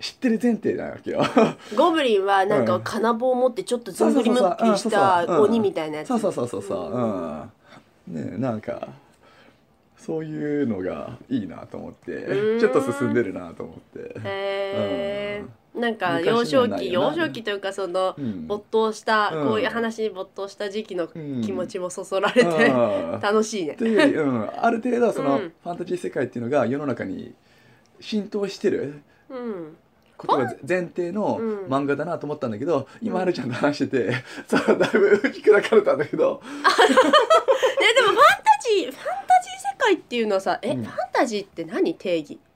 [0.00, 1.22] 知ってる前提なわけよ。
[1.76, 6.08] ゴブリンはなんかうん金棒を持ってちょっとずんぐりむっくりした鬼みたいなやつ。
[6.08, 6.62] そうそうそうそう。
[6.62, 6.92] そう
[8.08, 8.32] うん。
[8.32, 8.88] ねなんか
[9.96, 12.12] そういうのがいいなと思って。
[12.12, 12.60] うん。
[12.60, 14.20] ちょっと進んでるなと思って。
[14.24, 18.46] へーなんか昔幼少期幼少期というかそのうん。
[18.46, 19.48] 没頭した、うん。
[19.48, 21.42] こういう話に没頭した時期のうん。
[21.42, 23.20] 気持ちもそそられて、うん。
[23.22, 23.74] 楽しいね。
[23.74, 23.76] っ。
[23.76, 25.52] ていう、うん、ある程度その、うん。
[25.62, 27.34] ファンタジー世界っていうのが世の中に
[28.00, 29.76] 浸透してるうん、
[30.16, 31.66] ことが前提のうん。
[31.66, 34.12] 漫画だなと思ったんだけど、今はるちゃんと話してて、
[34.48, 40.82] さあだいぶ打ち砕かれたんだけど、え でもファンタジーファンタジー世界っていうのはさえ、うん。
[40.82, 41.94] ファンタジーって何？
[41.94, 42.34] 定義。
[42.34, 42.49] フ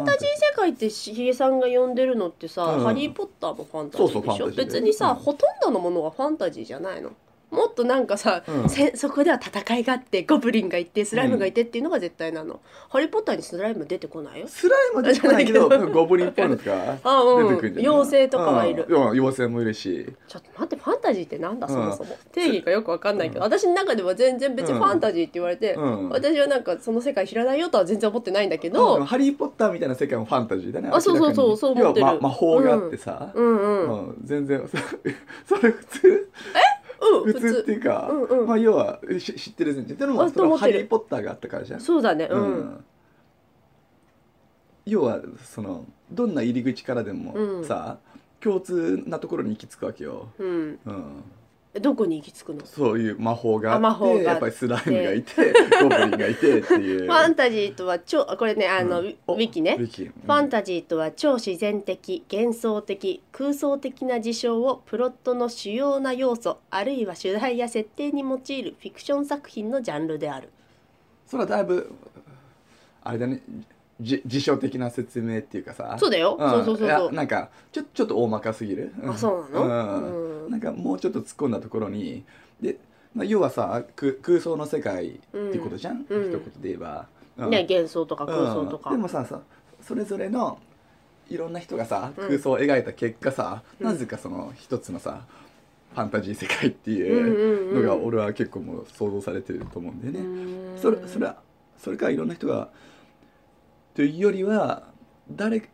[0.00, 2.84] ァンタジー世界ってしひげさんが呼んでるのってさ、うん。
[2.84, 4.20] ハリー・ポッターもファンタジーでしょ？
[4.20, 5.14] そうそうファンタジーだよ別にさ、うん。
[5.16, 7.10] ほとんどのものがファンタジーじゃないの？
[7.52, 8.68] もっとなんかさ、うん。
[8.68, 14.48] せそこでは戦いがあってゴブリンがいてスライムがいてっていうのが絶対なの、ハリー・ポッターにスライム出てこないよ。
[14.48, 17.48] スライムは出てこないけど、じゃないけどゴブリンっぽいのとか あうん。
[17.48, 17.92] 出てくるんじゃない？
[17.92, 18.86] 妖精とかはいる。
[18.88, 21.72] うん、妖精もいるし、ちょっと待ってファンタジーってなんだうん。
[21.74, 26.08] そもそも、定義がよくわかんないけど、私の中では全然別にファンタジーって言われて、うん。
[26.08, 29.04] 私はなんかその世界知らないよとは全然思ってないんだけうど、ん。
[29.04, 30.88] ハリー・ポッターみたいな世界もファンタジーだね。
[30.92, 32.06] あそうそうそうそう思ってる。
[32.06, 33.58] 要はま魔法があってさ、うん。
[33.58, 34.66] うん、うん全然
[35.46, 36.28] そそれ普通？
[37.02, 38.46] うん、普通っていうか、うんうん。
[38.46, 41.80] まあ要はし知ってる前提でもあそれはハリー・ポッターがあったからじゃん。
[41.80, 42.84] そうだねうん、うん。
[44.86, 47.64] 要はそのどんな入り口からでもうん。
[47.64, 47.98] さ、
[48.40, 50.78] 共通なところに行き着くわけよ、うん。
[50.84, 51.24] うん、
[51.80, 52.66] どこに行き着くの？
[52.66, 55.32] そういう魔法があってあ魔法がやっぱりスライムがいて
[55.82, 57.06] ゴブリンがいてっていう。
[57.06, 59.06] ファンタジーとは超これねあの、うん。
[59.06, 59.76] ウィキね。
[59.78, 70.50] ウィキ、ファンタジーとは超自然的幻想的空想的な事象をプロットの主要な要素あるいは主題や設定に用いるフィクション作品のジャンルである。
[71.26, 71.90] それはだいぶ
[73.02, 73.40] あれだね
[74.02, 75.96] じ辞書的な説明っていうかさ。
[75.98, 76.38] そうだよ、ん。
[76.38, 77.12] そうそうそうそう。
[77.12, 79.64] なんかちょちょっと大まかすぎる、あそうなの？
[79.64, 79.68] う
[80.00, 80.44] ん。
[80.44, 80.50] うん。
[80.50, 82.24] なんかもうちょっと突っ込んだところに。
[82.60, 82.76] で、
[83.14, 86.22] まあ、要はさく空想の世界っていうことじゃん、うん。
[86.28, 87.50] 一言で言えば、うん。
[87.50, 89.40] ね幻想とか空想とか、うんでもささ
[89.80, 90.58] それぞれの
[91.28, 92.26] いろんな人がさうん。
[92.26, 93.86] 空想を描いた結果さ、うん。
[93.86, 95.22] なぜかその一つのさ
[95.94, 100.20] ファンタジー世界ってうんいうのが俺は結構もう想像されてると思うんだよね。
[100.20, 100.78] うん。
[100.80, 101.36] それそれは
[101.76, 102.68] それからいろんな人が
[103.94, 104.84] というよりは
[105.30, 105.68] 誰か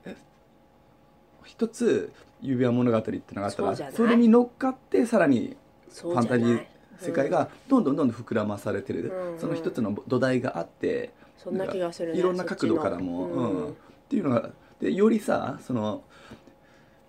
[1.44, 5.56] 一つ指輪物語っていうのがあったらそれに乗っかってさらに
[5.90, 6.66] ファンタジー
[7.00, 9.38] 世界がどんどんどんどん膨らまされてる、うん。
[9.38, 13.70] その一つの土台があってそんな気がするねいろんな角度からも、うん。
[13.70, 13.74] っ
[14.08, 14.50] ていうのが
[14.80, 16.02] でよりさその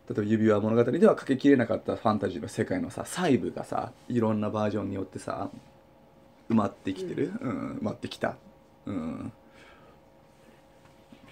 [0.10, 5.50] 例えば指輪物語ではかけきれなかったファンタジーの世界のさ細部がさいろんなバージョンによってさ
[6.50, 7.78] 埋まってきてる、うん。
[7.82, 8.36] 埋まってきた、
[8.86, 9.32] うん、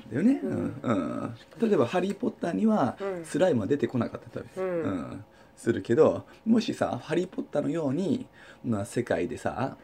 [0.09, 0.79] だよね、うん。
[0.81, 1.35] うん。
[1.59, 3.25] 例えば「ハリー・ポッター」にはうん。
[3.25, 4.63] スライムは出てこなかったり、うん。
[4.63, 5.25] うん。
[5.55, 8.27] するけどもしさ「ハリー・ポッター」のように
[8.63, 9.77] な世界でさ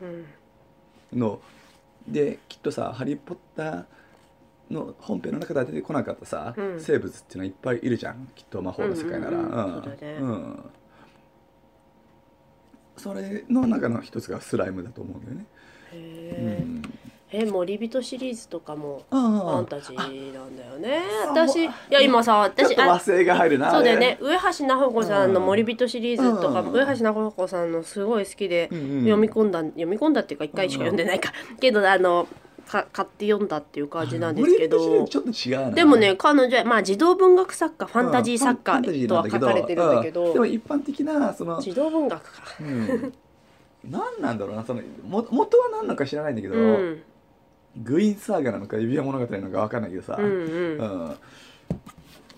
[1.12, 1.20] うん。
[1.20, 1.42] の
[2.08, 3.86] できっとさ「ハリー・ポッター」
[4.72, 6.80] の本編の中では出てこなかったさ、うん。
[6.80, 8.30] 生物っていうのはいっぱいいるじゃん。
[8.36, 9.38] きっと魔法の世界なら。
[9.38, 10.64] うん。
[12.96, 15.46] それの中の一つがスライムだと思うんだよね。
[15.92, 16.64] へー。
[16.64, 16.82] うん
[17.36, 21.02] え森人シリーズとかもあファあンタジーなんだよね。
[21.28, 24.20] あ私いあや今さちょっ私和製が入るなそうだよね。
[24.22, 25.46] 上橋菜穂子さんのうん。
[25.48, 29.00] 森人シリーズとかうん上橋菜穂子さんのすごい好きでうんうん。
[29.02, 31.34] 読み込んだ読み込んだっていうか一回しか読んでないか。
[31.60, 32.28] けどあの
[32.68, 34.78] か買って読んだっていう感じなんですけど。
[34.78, 35.30] 森口ちょっと
[35.66, 35.76] 違うな。
[35.76, 40.14] でもね彼女はまあ児童文学作家ファンタジー作家とは書かれてるんだけうん。
[40.14, 42.44] でども一般的なその、児童文学か。
[42.62, 43.14] うん、
[43.90, 47.04] 何なんだろうなそのも元は何なのか知らないんだけど、うん
[47.78, 51.18] グイーンサーガなのか指輪物語なのか分かんないけどさ、うんうん。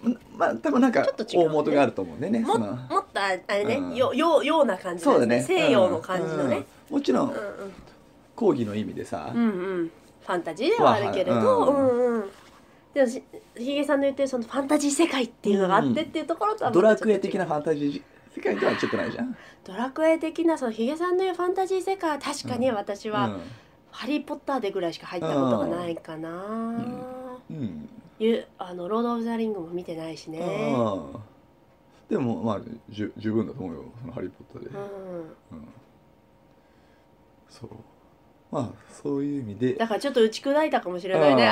[0.05, 0.19] うん。
[0.37, 1.45] まあ多分なんかちょっと違うね。
[1.45, 3.95] 大元があると思うんだよねももっとああれね、うん。
[3.95, 5.41] よようような感じそうだね。
[5.41, 6.97] 西洋の感じのね、うん。
[6.97, 7.37] もちろんうん
[8.35, 9.47] 講義の意味でさ、うん、うん。
[9.47, 9.91] うん
[10.25, 12.29] ファンタジーではあるけれど、ううんうん。
[12.95, 13.21] でもし
[13.55, 18.01] ひげさんの言ってるそのファンタジー世界っていうのがあってっていうところとはまドラクエ的なファンタジー
[18.33, 19.37] 世界ではちょっとないじゃん。
[19.63, 23.41] ドラクエ的なそのひげさんの言うファンタジー世界は確かに私は、うん
[23.95, 26.29] ハリー・ポッターでぐらいしか入ったことがないかな、
[27.49, 27.89] うん。
[28.19, 30.39] ゆあのロード・オブ・ザ・リングも見てないしね、
[32.09, 33.85] でもまあ十分だと思うよ。
[34.01, 34.83] そのハリー・ポッターで、うん、
[35.59, 35.67] うん。
[37.49, 37.69] そう。
[38.51, 39.73] まあそういう意味で。
[39.75, 41.43] だからちょっと打ち砕いたかもしれないね。
[41.43, 41.51] ね。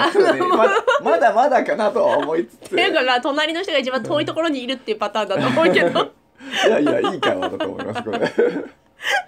[1.01, 2.75] ままだまだかなとは思いつつ。
[2.75, 6.11] だから隣の人が一番遠いところにいるっていうパターンだと思うけど。
[6.67, 8.29] いやいやいい会話だと思いますこれ。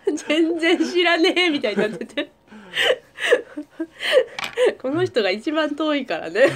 [0.14, 2.32] 全然知らねえみたいになってて
[4.82, 6.48] この人が一番遠いからね。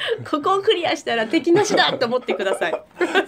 [0.30, 2.82] ここをクリアしたら敵なしだって思ってください。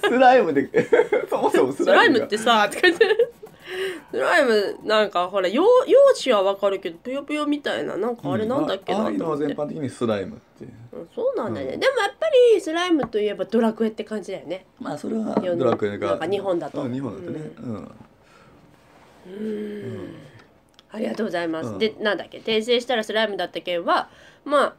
[0.05, 0.68] スライムで
[1.28, 3.07] そもそもススライムってさとか言って
[4.11, 10.98] スライムなんかほら容容姿はわかるけどぷよぷよみたいななんかあれなんだっけなあああいうのは全般的にスライムってう。
[10.98, 11.81] んそうなんだよね、うん。
[11.81, 14.66] でもやっぱりスライムといえばドラクエって感じだよね。
[14.81, 16.09] まあそれはドラクエが。
[16.09, 16.83] なんか日本だと。
[16.83, 17.50] うん日本だとね。
[17.59, 17.90] うん、
[19.26, 20.14] うん
[20.92, 21.78] ありがとうございます、うん。
[21.78, 22.38] でなんだっけ？
[22.38, 24.11] 訂正したらスライムだった件は
[24.44, 24.74] まあ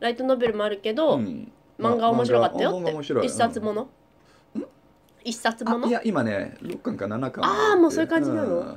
[0.00, 1.50] ライトノベルもあるけど、うん。
[1.78, 3.88] 漫画面白かったよ漫画面って一冊もの？
[5.24, 5.86] 一冊もの？
[5.86, 8.76] あいや今ね6巻か7巻あーもうそういう感じなの？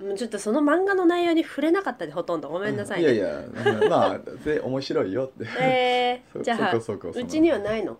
[0.00, 0.16] うん。
[0.16, 2.48] ちょっとその漫画の内容に触れなかったねほとんど。
[2.48, 3.14] ごめんなさい、ね。
[3.14, 3.88] いやいやうん。
[3.88, 5.48] まあで面白いよって。
[5.60, 7.98] えそー、じゃあそこそこうちにはないの？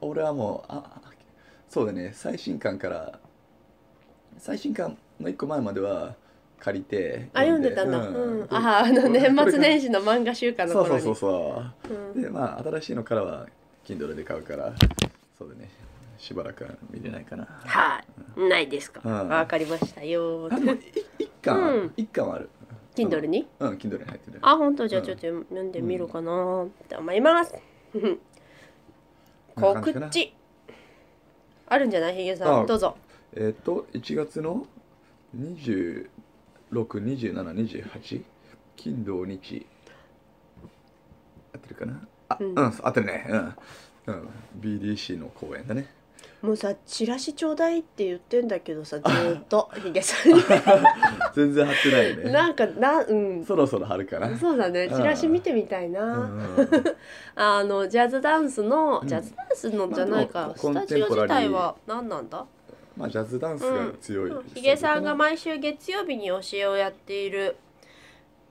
[0.00, 1.00] 俺はもうああ
[1.68, 2.12] そうだね。
[2.14, 3.18] 最新刊から
[4.38, 6.14] 最新刊の1個前までは
[6.60, 7.72] 借りてあ読んで。
[7.72, 8.46] たんだ、ううん。
[8.46, 11.94] でああの年末年始始の漫画週間のそうそうそうそう。
[12.14, 12.22] うん。
[12.22, 13.46] でまあ新しいのからは
[13.84, 14.74] Kindle で買うから
[15.38, 15.70] そうだね。
[16.18, 17.48] しばらくは見れないかな。
[17.64, 18.04] は
[18.36, 19.00] い、ないですか。
[19.02, 19.28] うん。
[19.28, 20.60] わかりましたよあ。
[20.60, 20.78] で
[21.18, 21.92] 一巻、うん。
[21.96, 22.50] 一巻はある。
[22.94, 23.46] Kindle に？
[23.58, 24.38] うん Kindle に入ってる。
[24.42, 24.86] あ、本当？
[24.86, 25.06] じゃあうん。
[25.06, 27.54] ちょっと読んでみるかなって思います。
[29.54, 30.34] 告知。
[31.68, 32.16] あるんじゃない？
[32.16, 32.60] ひげさん。
[32.64, 32.96] あどうぞ。
[33.34, 34.66] えっ、と1月の
[36.72, 38.22] 262728
[38.76, 39.66] 金土日。
[41.52, 42.00] 合ってるかな？
[42.28, 43.26] あううんん、あってるね。
[43.28, 43.54] うん、
[44.06, 44.28] うん、
[44.60, 45.86] BDC の公演だね。
[46.42, 49.68] もうさチラシちょうだいって言ってんだけどさずーっと。
[49.82, 50.40] ヒゲさんに。
[51.34, 52.32] 全然貼ってないね。
[52.32, 53.44] なんかなうん。
[53.44, 54.38] そろそろ貼るかな。
[54.38, 54.88] そうだね。
[54.88, 56.66] チラシ見てみたいな、うん
[57.36, 59.08] あのジャズダンスの、うん。
[59.08, 62.46] ジャズダンスのじゃないか、まあでもスタジオ自体は何なんだ？
[63.00, 67.56] まあジャズダンスが強い、ヒゲさんが毎週月曜日に教えをやっている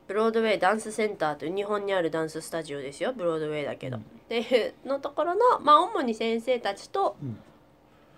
[0.07, 3.13] ブロードウェイダンスセンターという日本にあるダンススタジオですよ。
[3.15, 4.03] ブロードウェイだけど、うん。
[4.27, 7.37] でのところのまあ主に先生たちとうん。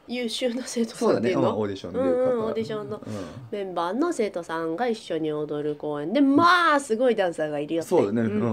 [0.08, 3.02] 優秀な生徒さんっていうの、オーディションでオーディションのう
[3.52, 6.12] メンバーの生徒さんが一緒に踊る公演。
[6.12, 7.90] でまあすごいダンサーがいるよん、って。
[7.90, 8.42] そうだね、ううん。
[8.42, 8.44] ん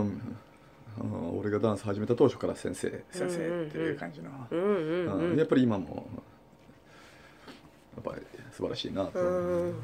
[1.01, 1.39] うん。
[1.41, 5.31] 俺がダンス始めた当初から先生先生っていう感じの、うんうんうん。
[5.31, 5.39] うん。
[5.39, 6.07] やっぱり今も
[8.11, 9.21] ぱり素晴らしいなと。
[9.21, 9.75] う思う、ん。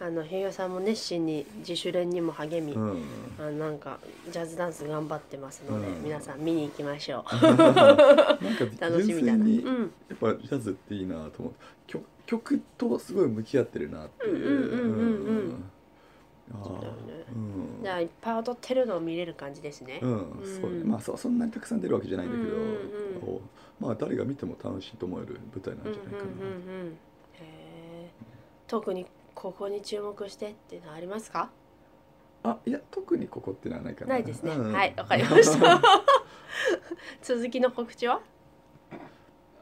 [0.00, 3.02] あのひげさんも熱心に自主練にも励み、うん。
[3.38, 3.98] あなんか
[4.30, 6.02] ジャズダンス頑張ってますので、うん。
[6.02, 7.34] 皆さん見に行きましょう。
[7.46, 7.64] なんか
[8.80, 9.60] 楽しみだな、や
[10.14, 11.52] っぱジャズっていいなと思う
[11.86, 15.54] 曲曲とすごい向き合ってるなっていう。
[16.62, 17.24] そうだよね。
[17.34, 20.60] うんじゃあいっぱい踊ってるのを見れる感じですね、うん、うん。
[20.60, 20.84] そうね。
[20.84, 23.40] まあそそんなにたくさん出るわけじゃないんだけど、
[23.80, 27.13] まあ誰が見ても楽しいと思える舞台なんうんうんじゃないかな、うんうんへえ
[28.66, 31.50] 特にここに注目してっていうのはありますか？
[32.42, 34.14] あいや特にここってのはないかな。
[34.14, 35.80] ないですね、うんはいわかりました。
[37.22, 38.20] 続きの告知は？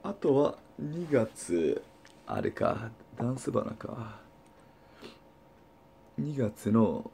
[0.03, 1.83] あとは2月
[2.27, 4.21] あれかダンスバナか。
[6.21, 7.11] 2月の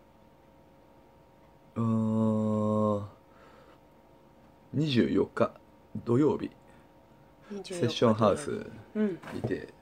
[1.76, 3.08] うーん
[4.74, 5.52] 24日
[6.04, 6.50] 土曜日。
[7.64, 9.18] セッションハウスうん。
[9.32, 9.72] にて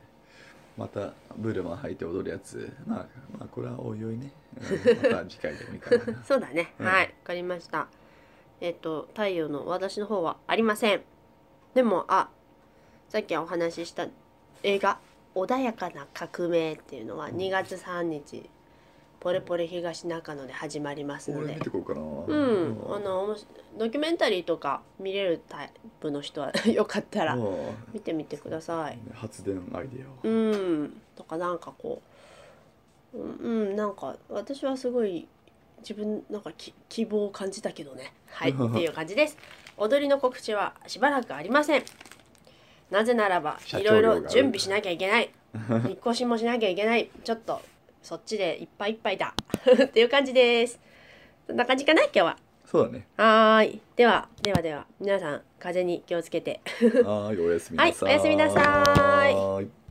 [0.76, 2.72] またブルマン履いて踊るやつ。
[2.86, 3.06] まあ
[3.38, 4.60] まあこれはおいおいね、う
[5.08, 6.24] んまた次回でもいいかな。
[6.24, 6.86] そうだね、うん。
[6.86, 7.88] はいわかりました。
[8.60, 11.02] えっと太陽の私の方はありません。
[11.74, 12.28] でもあ
[13.08, 14.06] さっきお話しした
[14.62, 14.98] 映画
[15.34, 18.48] 「穏やかな革命」っていうのは2月3日
[19.20, 22.00] ポレポレ東中野で始まりますの俺で見てこうかな。
[22.00, 22.78] うん。
[22.94, 23.36] あの
[23.78, 27.56] ドキュメンタリーとか見れるタイプの人はよかったらうん
[27.92, 28.98] 見てみてください。
[29.14, 30.12] 発電アイデアを。
[30.22, 30.30] う
[30.84, 31.00] ん。
[31.16, 32.02] とかなんかこ
[33.14, 35.26] ううん、うん、なんか私はすごい
[35.78, 38.12] 自分なんかき希望を感じたけどね。
[38.28, 38.50] はい。
[38.50, 39.38] っていう感じです。
[39.78, 41.82] 踊りの告知はしばらくありません。
[42.90, 45.30] なぜならばいろいろ準備しなきゃいけない。
[45.88, 47.10] 引っ越しもしなきゃいけない。
[47.24, 47.60] ちょっと
[48.06, 49.34] そっちでいっぱいいっぱいだ。
[49.84, 50.78] っていう感じです。
[51.44, 52.36] そんな感じかな今日は。
[52.64, 53.08] そうだね。
[53.16, 53.80] はーい。
[53.96, 56.60] ではではでは皆さん風邪に気をつけて。
[57.04, 59.85] はーいおやすみなさはいおやすみなさい